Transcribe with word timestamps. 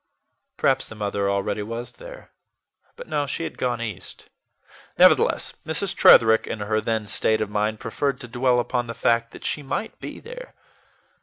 Perhaps 0.57 0.87
the 0.89 0.95
mother 0.95 1.29
already 1.29 1.61
was 1.61 1.91
there; 1.91 2.31
but 2.95 3.07
no, 3.07 3.27
she 3.27 3.43
had 3.43 3.59
gone 3.59 3.79
East. 3.79 4.31
Nevertheless, 4.97 5.53
Mrs. 5.63 5.93
Tretherick, 5.95 6.47
in 6.47 6.61
her 6.61 6.81
then 6.81 7.05
state 7.05 7.39
of 7.39 7.51
mind, 7.51 7.79
preferred 7.79 8.19
to 8.21 8.27
dwell 8.27 8.59
upon 8.59 8.87
the 8.87 8.95
fact 8.95 9.29
that 9.29 9.45
she 9.45 9.61
might 9.61 9.99
be 9.99 10.19
there. 10.19 10.55